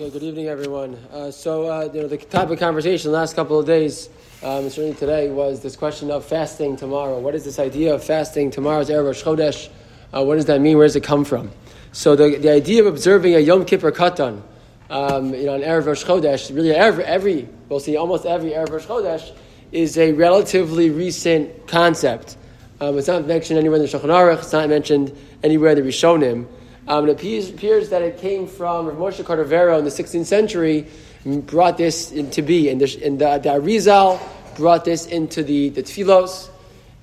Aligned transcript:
Okay, 0.00 0.08
good 0.08 0.22
evening, 0.22 0.46
everyone. 0.46 0.96
Uh, 1.12 1.30
so, 1.30 1.66
uh, 1.66 1.90
you 1.92 2.00
know, 2.00 2.08
the 2.08 2.16
topic 2.16 2.52
of 2.52 2.58
conversation 2.58 3.12
the 3.12 3.18
last 3.18 3.36
couple 3.36 3.58
of 3.58 3.66
days, 3.66 4.08
um, 4.42 4.70
certainly 4.70 4.94
today, 4.94 5.28
was 5.28 5.60
this 5.60 5.76
question 5.76 6.10
of 6.10 6.24
fasting 6.24 6.74
tomorrow. 6.74 7.18
What 7.18 7.34
is 7.34 7.44
this 7.44 7.58
idea 7.58 7.94
of 7.94 8.02
fasting 8.02 8.50
tomorrow's 8.50 8.88
Erev 8.88 9.04
Rosh 9.04 9.22
Chodesh? 9.22 9.68
Uh, 10.14 10.24
what 10.24 10.36
does 10.36 10.46
that 10.46 10.62
mean? 10.62 10.78
Where 10.78 10.86
does 10.86 10.96
it 10.96 11.02
come 11.02 11.22
from? 11.26 11.50
So, 11.92 12.16
the, 12.16 12.38
the 12.38 12.50
idea 12.50 12.80
of 12.80 12.86
observing 12.86 13.34
a 13.34 13.40
Yom 13.40 13.66
Kippur 13.66 13.92
Katan, 13.92 14.40
um, 14.88 15.34
you 15.34 15.44
know, 15.44 15.52
on 15.52 15.60
Erev 15.60 15.84
Rosh 15.84 16.02
Chodesh, 16.02 16.48
really 16.48 16.70
every, 16.70 17.04
every, 17.04 17.46
we'll 17.68 17.78
see 17.78 17.98
almost 17.98 18.24
every 18.24 18.52
Erev 18.52 18.70
Rosh 18.70 18.86
Chodesh, 18.86 19.36
is 19.70 19.98
a 19.98 20.12
relatively 20.12 20.88
recent 20.88 21.66
concept. 21.66 22.38
Um, 22.80 22.96
it's 22.96 23.06
not 23.06 23.26
mentioned 23.26 23.58
anywhere 23.58 23.76
in 23.76 23.82
the 23.82 23.88
Shulchan 23.88 24.04
Aruch, 24.04 24.38
it's 24.38 24.52
not 24.54 24.66
mentioned 24.70 25.14
anywhere 25.42 25.72
in 25.72 25.84
the 25.84 25.86
Rishonim. 25.86 26.46
Um, 26.88 27.08
it 27.08 27.12
appears, 27.12 27.50
appears, 27.50 27.90
that 27.90 28.02
it 28.02 28.18
came 28.18 28.46
from 28.46 28.86
Rav 28.86 28.96
Moshe 28.96 29.22
Cordovero 29.22 29.78
in 29.78 29.84
the 29.84 29.90
16th 29.90 30.24
century, 30.26 30.86
brought 31.24 31.76
this 31.76 32.10
into 32.10 32.42
be. 32.42 32.68
And 32.68 32.80
the, 32.80 33.04
and 33.04 33.18
the, 33.18 33.38
the 33.38 33.50
Arizal 33.50 34.20
brought 34.56 34.84
this 34.84 35.06
into 35.06 35.42
the, 35.42 35.68
the 35.70 35.82
Tfilos. 35.82 36.48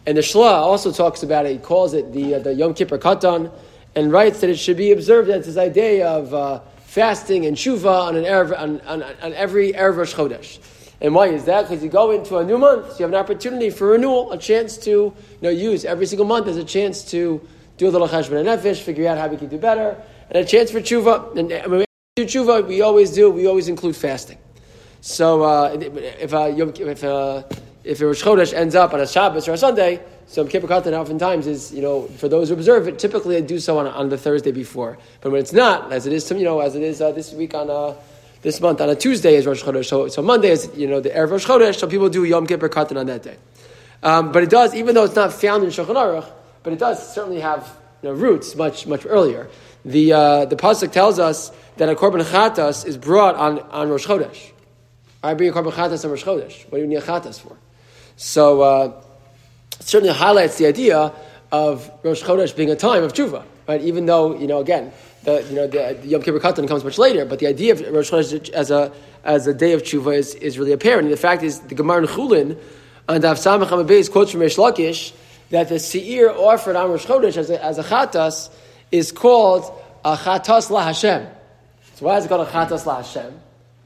And 0.06 0.18
the 0.18 0.22
Shla 0.22 0.52
also 0.52 0.92
talks 0.92 1.24
about 1.24 1.46
it. 1.46 1.52
He 1.52 1.58
calls 1.58 1.94
it 1.94 2.14
the, 2.14 2.36
uh, 2.36 2.40
the 2.40 2.54
Yom 2.54 2.74
Kippur 2.74 2.98
Katan 2.98 3.52
and 3.96 4.12
writes 4.12 4.42
that 4.42 4.50
it 4.50 4.58
should 4.58 4.78
be 4.78 4.92
observed 4.92 5.30
as 5.30 5.46
this 5.46 5.58
idea 5.58 6.08
of 6.08 6.34
uh, 6.34 6.60
fasting 6.86 7.46
and 7.46 7.58
shuva 7.58 8.08
on, 8.08 8.16
an 8.16 8.24
Erev, 8.24 8.58
on, 8.58 8.82
on, 8.82 9.04
on 9.04 9.34
every 9.34 9.74
Erev 9.74 9.98
Rosh 9.98 10.14
Chodesh. 10.14 10.60
And 11.00 11.14
why 11.14 11.28
is 11.28 11.46
that? 11.46 11.64
Because 11.64 11.84
you 11.84 11.90
go 11.90 12.12
into 12.12 12.38
a 12.38 12.44
new 12.44 12.58
month, 12.58 12.94
so 12.94 13.00
you 13.00 13.04
have 13.04 13.14
an 13.14 13.20
opportunity 13.20 13.70
for 13.70 13.90
renewal, 13.90 14.32
a 14.32 14.38
chance 14.38 14.78
to 14.78 14.90
you 14.90 15.14
know, 15.42 15.50
use 15.50 15.86
every 15.86 16.06
single 16.08 16.26
month 16.26 16.48
as 16.48 16.58
a 16.58 16.64
chance 16.64 17.04
to 17.12 17.46
do 17.78 17.88
a 17.88 17.92
little 17.92 18.08
cheshbon 18.08 18.44
hanefesh, 18.44 18.82
figure 18.82 19.08
out 19.08 19.18
how 19.18 19.28
we 19.28 19.38
can 19.38 19.48
do 19.48 19.58
better, 19.58 20.02
and 20.30 20.38
a 20.38 20.46
chance 20.46 20.72
for 20.72 20.80
tshuva. 20.80 21.38
And 21.38 21.72
when 21.72 21.80
we 21.80 21.86
do 22.16 22.26
tshuva, 22.26 22.68
we 22.68 22.82
always 22.82 23.12
do, 23.12 23.30
we 23.30 23.48
always 23.48 23.68
include 23.68 23.96
fasting. 23.96 24.38
So 25.02 25.44
uh, 25.44 25.78
if, 25.80 26.34
uh, 26.34 26.52
if, 26.56 27.04
uh, 27.04 27.44
if 27.84 28.02
a 28.02 28.06
Rosh 28.06 28.24
Chodesh 28.24 28.54
ends 28.54 28.76
up 28.76 28.94
on 28.94 29.00
a 29.00 29.08
Shabbos 29.08 29.48
or 29.48 29.54
a 29.54 29.58
Sunday, 29.58 30.02
so 30.26 30.46
Kippur 30.46 30.68
Katan 30.68 30.92
oftentimes 30.92 31.48
is, 31.48 31.72
you 31.72 31.82
know, 31.82 32.08
for 32.18 32.28
those 32.28 32.50
who 32.50 32.56
observe 32.56 32.88
it, 32.88 33.00
typically 33.00 33.36
they 33.36 33.48
do 33.48 33.60
so 33.60 33.78
on, 33.78 33.88
on 33.88 34.10
the 34.10 34.18
Thursday 34.18 34.52
before. 34.52 34.98
But 35.22 35.32
when 35.32 35.40
it's 35.40 35.54
not, 35.54 35.94
as 35.94 36.06
it 36.06 36.12
is, 36.12 36.30
you 36.32 36.44
know, 36.44 36.60
as 36.60 36.76
it 36.76 36.82
is 36.82 37.00
uh, 37.00 37.12
this 37.14 37.32
week 37.32 37.54
on 37.54 37.70
a, 37.70 37.96
this 38.42 38.60
month 38.60 38.82
on 38.82 38.90
a 38.90 38.96
Tuesday 38.96 39.36
is 39.36 39.46
Rosh 39.46 39.64
Chodesh. 39.64 39.86
So, 39.86 40.10
so 40.10 40.22
Monday 40.22 40.50
is, 40.50 40.70
you 40.76 40.88
know, 40.88 41.00
the 41.00 41.12
Erev 41.12 41.32
Rosh 41.32 41.46
Chodesh, 41.46 41.78
so 41.78 41.88
people 41.88 42.10
do 42.10 42.26
Yom 42.26 42.46
Kippur 42.46 42.68
Katan 42.68 43.00
on 43.00 43.06
that 43.06 43.24
day. 43.24 43.38
Um, 44.04 44.32
but 44.32 44.44
it 44.44 44.50
does, 44.50 44.76
even 44.76 44.96
though 44.96 45.06
it's 45.06 45.16
not 45.16 45.32
found 45.32 45.64
in 45.64 45.70
Shulchan 45.70 45.96
Aruch, 45.96 46.30
but 46.68 46.74
it 46.74 46.80
does 46.80 47.14
certainly 47.14 47.40
have 47.40 47.78
you 48.04 48.10
know, 48.10 48.16
roots 48.16 48.54
much 48.54 48.86
much 48.88 49.06
earlier. 49.06 49.48
The 49.86 50.12
uh, 50.12 50.46
the 50.48 50.58
pasuk 50.58 50.92
tells 50.92 51.18
us 51.18 51.50
that 51.78 51.88
a 51.88 51.96
korban 51.96 52.22
chatas 52.22 52.86
is 52.86 52.98
brought 52.98 53.36
on, 53.36 53.60
on 53.72 53.88
Rosh 53.88 54.06
Chodesh. 54.06 54.52
I 55.24 55.34
bring 55.34 55.48
a 55.48 55.54
korban 55.54 55.72
chatas 55.72 56.04
on 56.04 56.12
Rosh 56.12 56.26
Chodesh. 56.26 56.64
What 56.64 56.80
do 56.80 56.80
you 56.80 56.88
need 56.88 56.98
a 56.98 57.02
chatas 57.02 57.40
for? 57.40 57.56
So 58.18 58.64
uh, 58.64 59.02
it 59.80 59.88
certainly 59.88 60.14
highlights 60.14 60.58
the 60.58 60.66
idea 60.66 61.14
of 61.54 61.90
Rosh 62.04 62.22
Chodesh 62.22 62.54
being 62.54 62.70
a 62.70 62.76
time 62.76 63.02
of 63.02 63.14
tshuva, 63.14 63.46
right? 63.66 63.80
Even 63.80 64.06
though 64.06 64.38
you 64.38 64.48
know 64.48 64.60
again. 64.60 64.92
The, 65.24 65.44
you 65.44 65.56
know, 65.56 65.68
the, 65.68 65.98
the 66.02 66.08
Yom 66.08 66.22
Kippur 66.22 66.40
Katan 66.40 66.68
comes 66.68 66.84
much 66.84 66.98
later, 66.98 67.24
but 67.24 67.40
the 67.40 67.48
idea 67.48 67.72
of 67.74 67.80
Rosh 67.94 68.12
Chodesh 68.12 68.50
as 68.50 68.72
a, 68.72 68.92
as 69.24 69.48
a 69.48 69.54
day 69.54 69.72
of 69.72 69.84
tshuva 69.84 70.18
is, 70.18 70.36
is 70.36 70.60
really 70.60 70.74
apparent. 70.74 71.06
And 71.06 71.14
the 71.14 71.18
fact 71.18 71.44
is, 71.44 71.62
the 71.62 71.76
Gemara 71.76 72.02
in 72.02 72.08
Chulin, 72.08 72.60
and 73.08 73.24
Av 73.24 73.38
Samach 73.38 73.68
Hamabez 73.68 74.12
quotes 74.12 74.32
from 74.32 74.42
Reish 74.42 74.58
Lakish, 74.58 75.14
that 75.50 75.70
the 75.70 75.80
seir 75.80 76.30
offered 76.30 76.76
on 76.76 76.90
Rosh 76.92 77.06
Chodesh 77.06 77.38
as 77.38 77.50
a, 77.50 77.64
as 77.64 77.78
a 77.78 77.84
chatas 77.84 78.50
is 78.92 79.12
called 79.12 79.72
a 80.04 80.16
chatas 80.16 80.70
la 80.70 80.84
Hashem. 80.84 81.28
So 81.96 82.06
why 82.06 82.18
is 82.18 82.26
it 82.26 82.28
called 82.28 82.48
a 82.48 82.52
chatas 82.52 82.86
la 82.86 82.98
Hashem? 82.98 83.40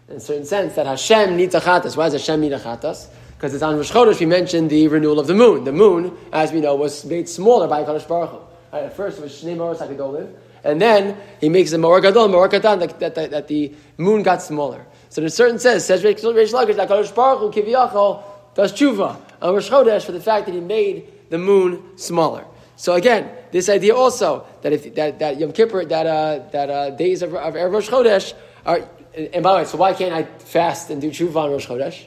In 0.10 0.16
a 0.18 0.20
certain 0.20 0.46
sense, 0.46 0.76
that 0.76 0.86
Hashem 0.86 1.38
needs 1.38 1.56
a 1.56 1.62
chatas. 1.62 1.96
Why 1.96 2.10
does 2.10 2.14
Hashem 2.14 2.42
need 2.42 2.54
a 2.54 2.60
chatas? 2.60 3.08
Because 3.42 3.54
it's 3.54 3.64
on 3.64 3.76
Rosh 3.76 3.92
Chodesh 3.92 4.20
we 4.20 4.28
mentioned 4.28 4.70
the 4.70 4.88
renewal 4.88 5.20
of 5.20 5.28
the 5.28 5.34
moon. 5.34 5.64
The 5.64 5.72
moon, 5.72 6.16
as 6.32 6.52
we 6.52 6.62
know, 6.62 6.76
was 6.76 7.06
made 7.06 7.28
smaller 7.28 7.68
by 7.68 7.84
Kadosh 7.84 8.08
Baruch 8.08 8.30
Hu. 8.30 8.38
Right, 8.72 8.84
at 8.84 8.96
first 8.96 9.18
it 9.18 9.24
was 9.24 9.32
Shnei 9.32 9.58
HaGadolim, 9.58 10.32
and 10.64 10.80
then 10.80 11.18
he 11.40 11.50
makes 11.50 11.72
the 11.72 11.78
Maor 11.78 12.02
Gadol, 12.02 12.30
Maor 12.30 12.50
Katan, 12.50 12.80
that, 12.80 13.00
that, 13.00 13.16
that, 13.16 13.32
that, 13.32 13.48
the 13.48 13.74
moon 13.98 14.22
got 14.22 14.44
smaller. 14.44 14.86
So 15.10 15.22
in 15.22 15.26
a 15.26 15.32
certain 15.32 15.58
sense, 15.58 15.86
says 15.86 16.04
Reish 16.04 16.22
that 16.22 16.88
Kadosh 16.88 17.16
Baruch 17.16 17.54
Hu, 17.54 17.62
Kiviyachol, 17.62 18.24
does 18.54 18.74
tshuva 18.74 19.18
on 19.42 19.54
Rosh 19.56 19.70
Chodesh 19.70 20.06
for 20.06 20.12
the 20.12 20.20
fact 20.20 20.46
that 20.46 20.54
he 20.54 20.62
made 20.62 21.12
the 21.32 21.40
moon 21.40 21.98
smaller. 21.98 22.46
So 22.76 22.94
again, 22.94 23.32
this 23.52 23.70
idea 23.70 23.96
also 23.96 24.46
that 24.62 24.74
if 24.74 24.94
that, 24.96 25.18
that 25.20 25.40
Yom 25.40 25.54
Kippur, 25.54 25.86
that 25.86 26.06
uh, 26.06 26.50
that 26.52 26.70
uh, 26.70 26.90
days 26.92 27.24
of, 27.24 27.34
of 27.34 27.56
Erev 27.56 27.72
Rosh 27.72 27.90
Chodesh 27.90 28.34
are, 28.66 28.88
and 29.16 29.42
by 29.42 29.54
the 29.54 29.58
way, 29.60 29.66
so 29.66 29.78
why 29.78 29.94
can't 29.94 30.14
I 30.14 30.24
fast 30.24 30.90
and 30.90 31.02
do 31.02 31.10
tshuva 31.10 31.36
on 31.38 31.52
Rosh 31.52 31.68
Chodesh? 31.68 32.06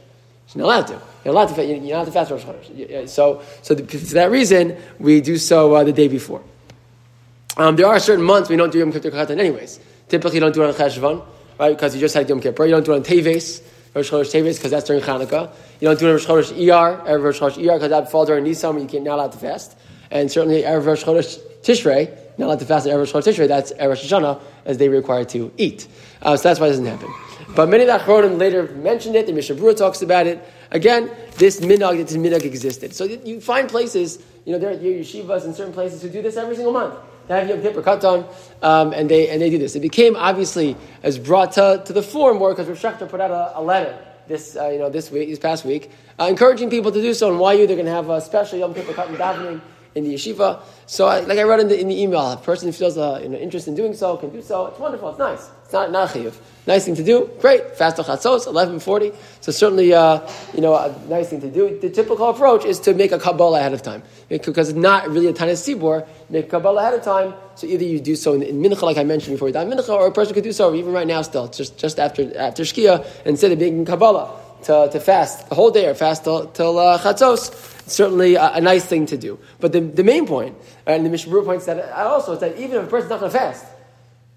You're 0.55 0.67
not 0.67 0.67
allowed 0.67 0.87
to. 0.89 1.03
You're 1.25 1.35
allowed 1.35 1.47
to. 1.55 1.65
You're 1.65 1.81
not 1.81 1.89
allowed 1.89 2.05
to 2.05 2.13
fast 2.13 2.31
Rosh 2.31 2.43
Chodesh. 2.45 3.09
So, 3.09 3.43
so 3.63 3.75
the, 3.75 3.87
for 3.87 4.15
that 4.15 4.31
reason, 4.31 4.77
we 4.99 5.21
do 5.21 5.39
so 5.39 5.75
uh, 5.75 5.85
the 5.85 5.93
day 5.93 6.09
before. 6.09 6.43
Um, 7.57 7.77
there 7.77 7.87
are 7.87 7.99
certain 7.99 8.25
months 8.25 8.51
we 8.51 8.57
don't 8.57 8.73
do 8.73 8.79
Yom 8.79 8.93
Kippur 8.93 9.11
Katan 9.11 9.39
anyways. 9.39 9.81
Typically, 10.09 10.37
you 10.37 10.41
don't 10.41 10.55
do 10.55 10.65
it 10.65 10.69
on 10.69 10.75
Cheshvan, 10.75 11.25
right? 11.59 11.71
Because 11.71 11.95
you 11.95 12.01
just 12.01 12.15
had 12.15 12.29
Yom 12.29 12.41
Kippur. 12.41 12.67
You 12.67 12.73
don't 12.73 12.85
do 12.85 12.93
it 12.93 12.97
on 12.97 13.05
Teves. 13.05 13.63
Rosh 13.95 14.11
Chodesh 14.11 14.33
Teves 14.33 14.57
because 14.57 14.71
that's 14.71 14.87
during 14.87 15.03
Hanukkah. 15.03 15.53
You 15.81 15.89
don't 15.89 15.99
do 15.99 16.09
it 16.09 16.13
Rosh 16.13 16.27
Chodesh 16.27 16.53
ER, 16.53 17.09
Erev 17.09 17.23
Rosh 17.23 17.41
Chodesh 17.41 17.59
ER 17.59 17.75
because 17.75 17.91
that 17.91 18.11
falls 18.11 18.29
during 18.29 18.45
Nisan 18.45 18.75
when 18.75 18.83
you 18.83 18.89
can't 18.89 19.05
not 19.05 19.17
allowed 19.17 19.33
to 19.33 19.39
fast. 19.39 19.77
And 20.11 20.31
certainly 20.31 20.63
Erev 20.63 20.87
Rosh 20.87 21.05
Chodesh 21.05 21.39
Tishrei, 21.63 22.11
not 22.39 22.47
allowed 22.47 22.59
to 22.59 22.67
fast 22.67 22.87
Erev 22.87 22.99
Rosh 22.99 23.13
Chodesh 23.13 23.35
Tishrei, 23.35 23.49
that's 23.49 23.73
Erev 23.73 23.91
Rosh 23.91 24.13
Hashanah 24.13 24.41
as 24.65 24.79
they 24.79 24.89
require 24.89 25.25
to 25.27 25.53
eat. 25.57 25.87
Uh, 26.23 26.37
so 26.37 26.49
that's 26.49 26.59
why 26.59 26.67
it 26.67 26.71
doesn't 26.71 26.87
happen. 26.87 27.13
But 27.55 27.69
many 27.69 27.85
of 27.85 27.89
the 27.89 28.05
Achronim 28.05 28.39
later 28.39 28.65
mentioned 28.73 29.15
it, 29.15 29.27
the 29.27 29.33
Berurah 29.33 29.77
talks 29.77 30.03
about 30.03 30.27
it. 30.27 30.43
Again, 30.73 31.09
this 31.37 31.61
minhag, 31.61 32.05
this 32.05 32.17
minhag 32.17 32.43
existed. 32.43 32.95
So 32.95 33.05
you 33.05 33.41
find 33.41 33.69
places, 33.69 34.19
you 34.45 34.53
know, 34.53 34.59
there 34.59 34.71
are 34.71 34.77
yeshivas 34.77 35.45
in 35.45 35.55
certain 35.55 35.73
places 35.73 36.03
who 36.03 36.09
do 36.09 36.21
this 36.21 36.37
every 36.37 36.57
single 36.57 36.73
month. 36.73 36.95
Yom 37.29 37.63
Kippur 37.63 37.83
Katan, 37.83 38.27
um, 38.63 38.93
and, 38.93 39.09
they, 39.09 39.29
and 39.29 39.41
they 39.41 39.51
do 39.51 39.59
this. 39.59 39.75
It 39.75 39.81
became 39.81 40.17
obviously 40.17 40.77
as 41.03 41.19
brought 41.19 41.53
to, 41.53 41.83
to 41.85 41.93
the 41.93 42.03
fore 42.03 42.35
more 42.35 42.55
because 42.55 42.69
Rav 42.69 42.79
Schachter 42.79 43.09
put 43.09 43.21
out 43.21 43.31
a, 43.31 43.59
a 43.59 43.63
letter 43.63 43.99
this, 44.27 44.57
uh, 44.57 44.69
you 44.69 44.79
know, 44.79 44.91
this 44.91 45.11
week, 45.11 45.29
this 45.29 45.39
past 45.39 45.65
week, 45.65 45.91
uh, 46.19 46.25
encouraging 46.25 46.71
people 46.71 46.91
to 46.93 47.01
do 47.01 47.15
so. 47.15 47.31
And 47.31 47.39
why 47.39 47.55
you 47.55 47.67
they're 47.67 47.77
going 47.77 47.87
to 47.87 47.93
have 47.93 48.11
a 48.11 48.21
special 48.21 48.59
Yom 48.59 48.75
Kippur 48.75 48.93
Katan 48.93 49.17
davening 49.17 49.61
in 49.95 50.05
the 50.05 50.15
yeshiva. 50.15 50.61
So, 50.87 51.07
I, 51.07 51.21
like 51.21 51.39
I 51.39 51.45
wrote 51.45 51.61
in 51.61 51.69
the, 51.69 51.81
in 51.81 51.89
the 51.89 52.03
email, 52.03 52.33
a 52.33 52.37
person 52.37 52.69
who 52.69 52.73
feels 52.73 52.99
uh, 52.99 53.21
you 53.23 53.29
know, 53.29 53.39
interest 53.39 53.69
in 53.69 53.75
doing 53.75 53.95
so 53.95 54.17
can 54.17 54.31
do 54.31 54.43
so. 54.43 54.67
It's 54.67 54.79
wonderful. 54.79 55.11
It's 55.11 55.19
nice. 55.19 55.49
It's 55.65 55.73
not 55.73 55.91
not 55.91 56.15
Nice 56.67 56.87
thing 56.87 56.95
to 56.95 57.05
do. 57.05 57.31
Great. 57.41 57.77
Fast 57.77 57.97
to 57.97 58.03
chatzos, 58.03 58.47
eleven 58.47 58.81
forty. 58.81 59.13
So 59.43 59.53
certainly, 59.53 59.93
uh, 59.93 60.27
you 60.55 60.63
know, 60.63 60.75
a 60.75 60.95
nice 61.09 61.29
thing 61.29 61.43
to 61.43 61.51
do. 61.51 61.79
The 61.79 61.91
typical 61.91 62.31
approach 62.31 62.65
is 62.65 62.81
to 62.81 62.95
make 62.95 63.13
a 63.13 63.19
kabbalah 63.19 63.61
ahead 63.61 63.75
of 63.75 63.83
time 63.83 64.03
because 64.29 64.71
it's 64.71 64.79
not 64.79 65.09
really 65.11 65.27
a 65.27 65.35
taanis 65.35 65.61
tzibur. 65.63 66.07
Make 66.31 66.49
kabbalah 66.49 66.81
ahead 66.81 66.95
of 66.95 67.03
time. 67.03 67.35
So 67.57 67.67
either 67.67 67.85
you 67.85 68.01
do 68.01 68.17
so 68.17 68.33
in, 68.33 68.43
in 68.43 68.63
mincha, 68.63 68.81
like 68.83 68.97
I 68.97 69.05
mentioned 69.05 69.35
before, 69.35 69.51
die 69.51 69.67
mincha, 69.67 69.91
or 69.91 70.07
a 70.07 70.13
person 70.13 70.33
could 70.33 70.45
do 70.45 70.53
so 70.53 70.75
even 70.75 70.93
right 70.93 71.07
now, 71.07 71.21
still 71.21 71.49
just 71.49 71.77
just 71.77 71.99
after 71.99 72.35
after 72.37 72.63
shkia, 72.63 73.05
instead 73.27 73.53
of 73.53 73.59
making 73.59 73.85
kabbalah 73.85 74.41
to, 74.65 74.89
to 74.91 75.01
fast 75.01 75.51
the 75.51 75.55
whole 75.55 75.71
day 75.71 75.87
or 75.87 75.95
fast 75.95 76.25
till, 76.25 76.47
till 76.47 76.79
uh, 76.79 76.99
chatzos, 76.99 77.74
certainly 77.87 78.35
a, 78.35 78.55
a, 78.55 78.61
nice 78.61 78.85
thing 78.85 79.07
to 79.07 79.17
do. 79.17 79.39
But 79.61 79.73
the, 79.73 79.81
the 79.81 80.05
main 80.05 80.27
point, 80.27 80.57
and 80.87 81.05
the 81.05 81.11
Mishnah 81.11 81.43
points 81.43 81.67
that 81.67 81.93
also, 81.93 82.33
is 82.33 82.41
that 82.41 82.57
even 82.59 82.79
if 82.79 82.85
a 82.85 82.87
person's 82.87 83.11
not 83.11 83.21
going 83.21 83.33
to 83.33 83.39
fast, 83.39 83.65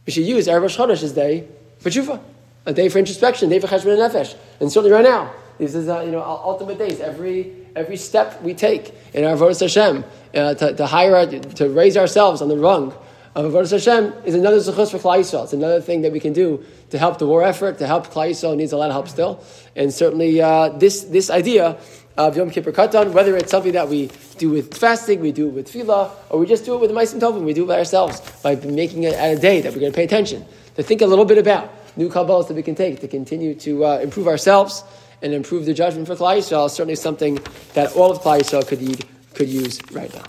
we 0.05 0.13
should 0.13 0.25
use 0.25 0.47
Erev 0.47 0.61
Rosh 0.61 0.77
Chodesh's 0.77 1.13
day 1.13 1.47
for 1.79 1.89
tshuva, 1.89 2.21
a 2.65 2.73
day 2.73 2.89
for 2.89 2.99
introspection, 2.99 3.49
a 3.49 3.51
day 3.51 3.59
for 3.59 3.67
cheshbon 3.67 3.97
hanefesh. 3.97 4.35
And 4.59 4.71
certainly 4.71 4.91
right 4.91 5.03
now, 5.03 5.33
these 5.57 5.75
is 5.75 5.89
uh, 5.89 6.01
you 6.01 6.11
know 6.11 6.21
ultimate 6.21 6.77
days. 6.77 6.99
Every 6.99 7.53
every 7.75 7.97
step 7.97 8.41
we 8.41 8.53
take 8.53 8.93
in 9.13 9.23
our 9.23 9.35
avodas 9.35 9.59
Hashem 9.61 10.03
uh, 10.33 10.53
to, 10.55 10.73
to 10.75 10.85
higher 10.85 11.25
to 11.25 11.69
raise 11.69 11.97
ourselves 11.97 12.41
on 12.41 12.49
the 12.49 12.57
rung 12.57 12.93
of 13.35 13.51
avodas 13.51 13.71
Hashem 13.71 14.13
is 14.25 14.35
another 14.35 14.57
zechus 14.57 14.91
for 14.91 14.97
Klal 14.97 15.19
Yisrael. 15.19 15.43
It's 15.43 15.53
another 15.53 15.81
thing 15.81 16.01
that 16.01 16.11
we 16.11 16.19
can 16.19 16.33
do 16.33 16.63
to 16.91 16.97
help 16.97 17.17
the 17.19 17.27
war 17.27 17.43
effort, 17.43 17.79
to 17.79 17.87
help 17.87 18.07
Klal 18.07 18.29
Yisrael 18.29 18.55
needs 18.55 18.71
a 18.71 18.77
lot 18.77 18.89
of 18.89 18.93
help 18.93 19.07
still. 19.07 19.43
And 19.75 19.93
certainly 19.93 20.41
uh, 20.41 20.69
this 20.69 21.03
this 21.03 21.29
idea 21.29 21.77
of 22.17 22.35
Yom 22.35 22.49
Kippur 22.49 22.71
Katan, 22.71 23.11
whether 23.11 23.37
it's 23.37 23.51
something 23.51 23.73
that 23.73 23.87
we 23.87 24.09
do 24.37 24.49
with 24.49 24.75
fasting, 24.75 25.19
we 25.19 25.31
do 25.31 25.47
it 25.47 25.53
with 25.53 25.71
tefillah, 25.71 26.11
or 26.29 26.39
we 26.39 26.47
just 26.47 26.65
do 26.65 26.73
it 26.75 26.81
with 26.81 26.91
Maasim 26.91 27.19
Tovim, 27.19 27.43
we 27.43 27.53
do 27.53 27.63
it 27.63 27.67
by 27.67 27.77
ourselves 27.77 28.21
by 28.41 28.55
making 28.55 29.03
it 29.03 29.13
a 29.13 29.39
day 29.39 29.61
that 29.61 29.73
we're 29.73 29.79
going 29.79 29.91
to 29.91 29.95
pay 29.95 30.03
attention 30.03 30.45
to 30.75 30.83
think 30.83 31.01
a 31.01 31.05
little 31.05 31.25
bit 31.25 31.37
about 31.37 31.71
new 31.95 32.09
Kabbalahs 32.09 32.47
that 32.47 32.55
we 32.55 32.63
can 32.63 32.75
take 32.75 32.99
to 33.01 33.07
continue 33.07 33.55
to 33.55 33.85
uh, 33.85 33.99
improve 33.99 34.27
ourselves 34.27 34.83
and 35.21 35.33
improve 35.33 35.65
the 35.65 35.73
judgment 35.73 36.07
for 36.07 36.15
Klal 36.15 36.37
Yisrael. 36.37 36.69
Certainly 36.69 36.95
something 36.95 37.39
that 37.73 37.95
all 37.95 38.11
of 38.11 38.19
Klal 38.19 38.39
Yisrael 38.39 38.67
could, 38.67 39.05
could 39.33 39.49
use 39.49 39.79
right 39.91 40.13
now. 40.13 40.23